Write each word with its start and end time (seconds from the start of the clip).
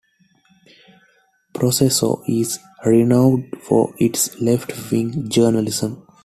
"Proceso" 1.53 2.23
is 2.27 2.57
renowned 2.83 3.53
for 3.61 3.93
its 3.99 4.35
left-wing 4.41 5.29
journalism. 5.29 6.07